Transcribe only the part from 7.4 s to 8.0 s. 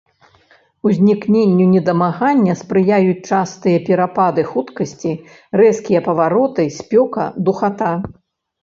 духата.